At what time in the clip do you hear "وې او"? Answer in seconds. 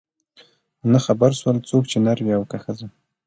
2.21-2.43